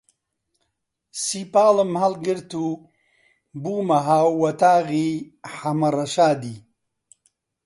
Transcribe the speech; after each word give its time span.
سیپاڵم 1.23 1.91
هەڵگرت 2.01 2.51
و 2.65 2.69
بوومە 3.63 3.99
هاووەتاغی 4.07 5.09
حەمە 5.57 5.89
ڕەشادی 5.95 6.57